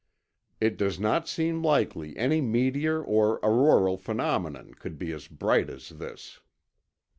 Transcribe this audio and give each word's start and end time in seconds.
It 0.59 0.77
does 0.77 0.99
not 0.99 1.27
seem 1.27 1.61
likely 1.61 2.17
any 2.17 2.41
meteor 2.41 3.03
or 3.03 3.35
auroral 3.45 3.97
phenomenon 3.97 4.73
could 4.73 4.97
be 4.97 5.11
as 5.11 5.27
bright 5.27 5.69
as 5.69 5.89
this." 5.89 6.39